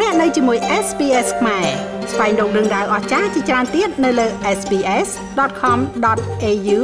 [0.00, 1.66] លោកអ្នកនៅជាមួយ SPS ខ្មែរ
[2.12, 4.26] ស្វែងរកដឹងដៅអស្ចារ្យជាច្រើនទៀតនៅលើ
[4.58, 6.78] SPS.com.au/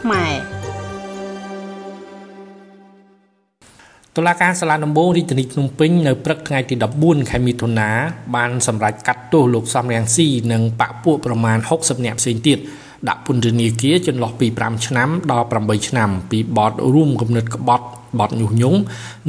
[0.00, 0.32] ខ្មែរ
[4.16, 7.90] តុលាការសាលាដំបងរាជធានីភ្នំពេញនៅព្រឹកថ្ងៃទី14ខែមិថុនា
[8.36, 12.58] បានសម្រេចកាត់ទោសលោកសំរងស៊ីនិងបពពួកប្រមាណ60នាក់ផ្សេងទៀត
[13.08, 17.86] ដាក់ពន្ធនាគារចន្លោះពី5ឆ្នាំដល់8ឆ្នាំ ពីបទរួមគំនិតក្បត់
[18.18, 18.78] បទញុះញង់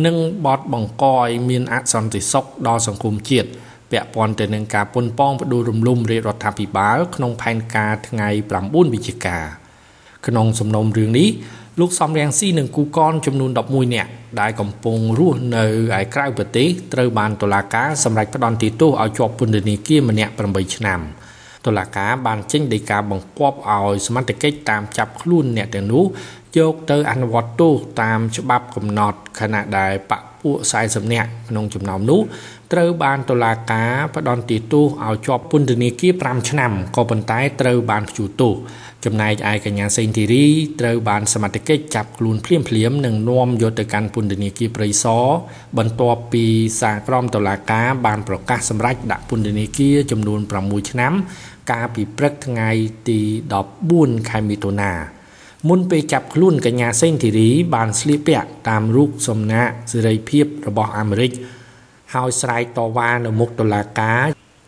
[0.05, 0.15] និង
[0.45, 3.49] បទបង្កឲ្យមានអសន្តិសុខដល់សង្គមជាតិ
[3.91, 8.29] ពាក់ព័ន្ធទៅនឹងការប៉ុនប៉ងផ្ដួលរំលំរាជរដ្ឋាភិបាល ក្នុងផែនការថ្ងៃ
[8.59, 9.37] 9វិច្ឆិកា
[10.27, 11.29] ក្នុងសំណុំរឿងនេះ
[11.79, 15.65] លោកសំរងស៊ីនិងគូកនចំនួន11នាក់ដែលកំពុងរស់នៅ
[15.99, 20.99] ឯក្រៅប្រទេសត្រូវបានតុលាការសម្រេចផ្តន្ទាទោសឲ្យជាប់ពន្ធនាគារម្នាក់8ឆ្នាំ
[21.65, 26.05] តុលាការបានចេញដីកាបង្គាប់ឲ្យសមត្ថកិច្ចតាមចាប់ខ្លួនអ្នកទាំងនោះ
[26.57, 32.21] យកទៅអនុវត្តទោសតាមច្បាប់កំណត់ខណៈដែលបព ពួក40នាក់ក្នុងចំណោមនោះ
[32.73, 38.53] ត្រូវបានតុលាការផ្តន្ទាទោសឲ្យជាប់ពន្ធនាគារ5ឆ្នាំក៏ប៉ុន្តែត្រូវបានព្យួរទោស
[39.05, 40.45] ចំណែកឯកញ្ញាសេងធីរី
[40.79, 45.25] ត្រូវបានសមត្ថកិច្ចចាប់ខ្លួនភ្លាមភ្លាមនិងនាំយកទៅកាន់ពន្ធនាគារព្រៃសរ
[45.77, 46.45] បន្ទាប់ពី
[46.81, 51.13] សាលក្រមតុលាការបានប្រកាសសម្រេចដាក់ពន្ធនាគារចំនួន6ឆ្នាំ
[51.71, 52.69] កាលពីព្រឹកថ្ងៃ
[53.09, 53.19] ទី
[53.75, 54.91] 14ខែមិថុនា
[55.67, 61.31] មុនពេលចាប់ខ្លួនកញ្ញាសេងធីរីបានស្លៀកពាក់តាមរូបសំណាកសេរីភាពរបស់អាមេរិក
[62.13, 64.25] ហើយស្រែកតវ៉ានៅមុខតុលាការ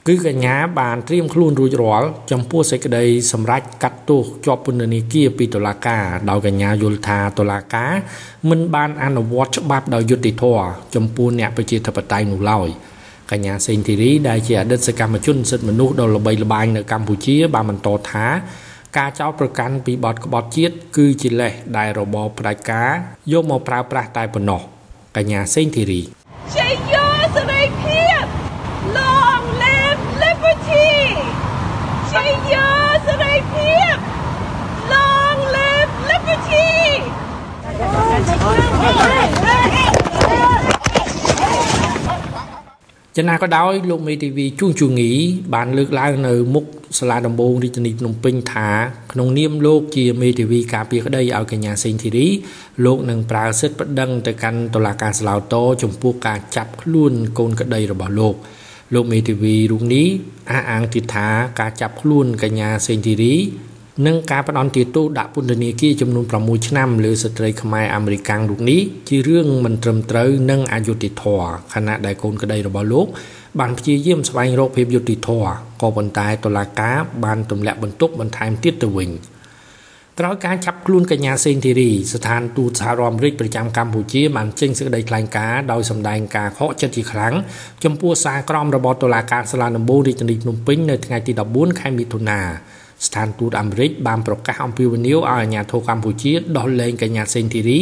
[0.07, 7.91] គឺកញ្ញាបានត្រៀមខ្លួនរួចរាល់ចំពោះសេចក្តីសម្រេចកាត់ទោសជាប់ពន្ធនាគារពីតុលាការដោយកញ្ញាយល់ថាតុលាការ
[8.49, 12.67] មិនបានអនុវត្តច្បាប់ដោយយុត្តិធម៌ចំពោះអ្នកប្រជាធិបតេយ្យនោះឡើយ
[13.31, 18.25] កញ្ញាសេងធីរីដែលជាអតីតសកម្មជនសិទ្ធិមនុស្សដ៏ល្បីល្បាញនៅកម្ពុជាបានបន្តថា
[18.97, 22.91] ការចោទប្រកាន់ពីបទក្បត់ជាតិគឺជាលេសដែលរបបផ្ដាច់ការ
[23.31, 24.61] យកមកប្រើប្រាស់តែប៉ុណ្ណោះ
[25.17, 26.01] កញ្ញាសេងធីរី
[26.55, 28.23] ជាយោសេរីភាព
[28.97, 30.89] Long live liberty
[32.11, 32.69] ជាយោ
[33.05, 33.95] សេរីភាព
[34.93, 36.71] Long live liberty
[43.17, 45.11] ចំណាក៏ដោយលោកមេធាវីជួងជូងី
[45.53, 46.65] បានលើកឡើងនៅមុខ
[46.99, 48.69] សាលាដំបងរាជធានីភ្នំពេញថា
[49.11, 52.27] ក្នុងនាមលោកជាមេធាវីការពារក្តីឲ្យកញ្ញាសេងធីរី
[52.85, 58.35] លោកនឹងប្រើសិទ្ធិប្តឹងទៅកាន់តុលាការស្លាវតចំពោះការចាប់ខ្លួនកូនក្តីរបស់លោក
[58.93, 60.07] លោកមេធាវីរូបនេះ
[60.51, 61.27] អះអាងទៀតថា
[61.59, 63.35] ការចាប់ខ្លួនកញ្ញាសេងធីរី
[64.05, 73.07] និងការផ្ដន់ទាទោសដាក់ពន្ធនាគារចំនួន6ឆ្នាំលើស្ត្រីខ្មែរអាមេរិកាំងរូបនេះជារឿងមិនត្រឹមត្រូវនិងអយុត្តិធម៌ខណៈដែលកូនក្តីរបស់លោក
[73.59, 79.09] បានព្យាយាមស្វែងរកភាពយុត្តិធម៌ក៏ប៉ុន្តែតុលាការបានទម្លាក់បន្ទុកបន្ថែមទៀតទៅវិញ
[80.19, 87.33] ក្រោយការចាប់ខ្លួនកញ្ញាសេងធីរីស្ថានទូតសហរដ្ឋអាមេរិកប្រចាំកម្ពុជាបានចេញសេចក្តីថ្លែងការណ៍ដោយសម្ដែងការខកចិត្តជាខ្លាំង
[87.83, 92.41] ចំពោះសារក្រមរបស់តុលាការសាលាដំបូងរាជធានីភ្នំពេញនៅថ្ងៃទី14ខែមិថុនា
[93.07, 97.79] ស្ថានទូតអាមេរិកបានប្រកាសអំពាវនាវឲ្យអាជ្ញាធរកម្ពុជាដោះលែងកញ្ញាសេងធីរី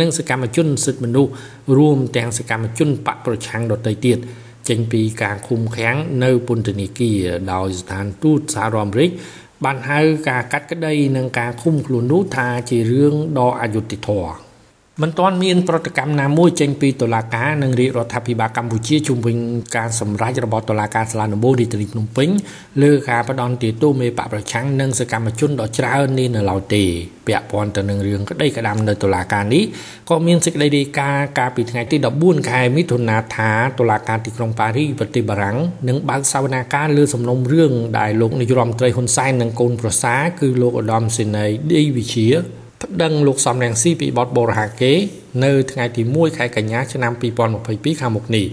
[0.00, 1.32] និងសកម្មជនសិទ្ធិមនុស្ស
[1.76, 4.18] រួមទាំងសកម្មជនបកប្រឆាំងដទៃទៀត
[4.68, 7.20] ចេញពីការឃុំឃាំងនៅពន្ធនាគារ
[7.52, 9.10] ដោយស្ថានទូតសហរដ្ឋអាមេរិក
[9.64, 14.45] បានហៅការកាត់ក្តីនិងការឃុំខ្លួននោះថាជារឿងដ៏អយុត្តិធម៌
[15.02, 19.36] មិនទាន់មានប្រតិកម្មណាមួយចេញពីតុលាការនិងរាជរដ្ឋាភិបាលកម្ពុជាជុំវិញ
[19.76, 22.28] ការសម្រេចរបស់តុលាការសាលាដំបូងរាជធានីភ្នំពេញ
[22.82, 26.84] លើការផ្ដន់ទាទោសមេបកប្រឆាំងនិងសកម្មជនដ៏ច្រើននេះនៅឡើយទេ
[27.26, 29.64] ពាក់ព័ន្ធទៅនឹងរឿងក្តីក្តាំនៅតុលាការនេះ
[30.10, 35.58] ក៏មានសេចក្តីរាយការណ៍កាលពីថ្ងៃទី14ខែមិថុនាថាតុលាការទីក្រុងប៉ារីសប្រទេសបារាំង
[35.88, 42.28] នឹងបើកសវនាការលើសំណុំរឿងដែលលោកនាយរដ្ឋមន្ត្រីហ៊ុនសែននិងកូនប្រសាគឺលោកឧត្តមសេនីយ៍ឌីវិជា
[42.86, 44.92] ប្តឹងលោកសំរងស៊ីពីបទបរិហាកេ
[45.44, 47.12] នៅថ្ងៃទី1ខែកញ្ញាឆ្នាំ
[47.56, 48.46] 2022ខាងមុខនេះ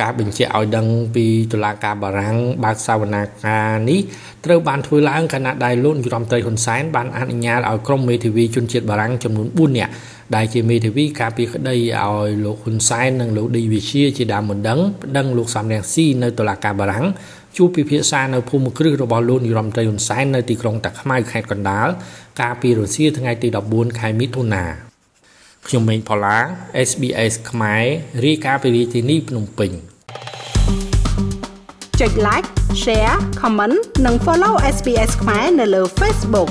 [0.00, 4.00] ការបញ្ជាក់ឲ្យដឹងពីតុលាការបារាំងបើកសវនាការនេះ
[4.44, 9.92] ត្រូវបានធ្វើឡើងខណៈដែលលោកនាយរដ្ឋមន្ត្រីហ៊ុនសែនបានអនុញ្ញាតឲ្យក្រុមមេធាវីជនជាតិបារាំងចំនួន4នាក់
[10.34, 17.06] ដែលជាមេធាវីការពារក្តីឲ្យលោកហ៊ុនសែននិងលោកឌីវិជាជាដើមមិនដឹងប្តឹងលោកសំរងស៊ីនៅតុលាការបារាំង
[17.56, 21.88] ជួបពិភាក្សានៅភូមិគ្រឹះរបស់លោកនាយរដ្ឋមន្ត្រីហ៊ុនសែននៅទីក្រុងតាខ្មៅខេត្តកណ្ដាល
[22.40, 24.64] កាលពីរសៀលថ្ងៃទី14ខែមិថុនា
[25.66, 26.38] ខ្ញុំមេងផល្លា
[26.88, 27.84] SBS ខ្មែរ
[28.24, 29.70] រាយការណ៍ពីរាជធានីភ្នំពេញ
[32.00, 32.48] ចុច like
[32.82, 36.50] share comment និង follow SBS ខ្មែរនៅលើ Facebook